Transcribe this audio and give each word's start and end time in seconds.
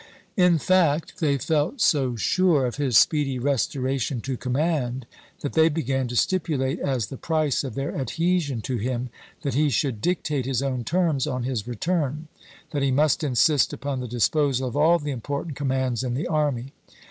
In 0.35 0.57
fact, 0.57 1.19
they 1.19 1.37
felt 1.37 1.79
so 1.79 2.15
sure 2.15 2.65
of 2.65 2.77
his 2.77 2.97
speedy 2.97 3.37
restoration 3.37 4.19
to 4.21 4.35
command 4.35 5.05
that 5.41 5.53
they 5.53 5.69
began 5.69 6.07
to 6.07 6.15
stipulate 6.15 6.79
as 6.79 7.05
the 7.05 7.17
price 7.17 7.63
of 7.63 7.75
their 7.75 7.95
adhesion 7.95 8.61
to 8.61 8.77
him 8.77 9.11
that 9.43 9.53
he 9.53 9.69
should 9.69 10.01
dictate 10.01 10.47
his 10.47 10.63
own 10.63 10.83
terms 10.83 11.27
on 11.27 11.43
his 11.43 11.67
return; 11.67 12.29
that 12.71 12.81
he 12.81 12.89
must 12.89 13.23
insist 13.23 13.73
upon 13.73 13.99
the 13.99 14.07
disposal 14.07 14.67
of 14.67 14.75
all 14.75 14.97
weues, 14.97 15.03
the 15.03 15.11
important 15.11 15.55
commands 15.55 16.03
in 16.03 16.15
the 16.15 16.25
army. 16.25 16.73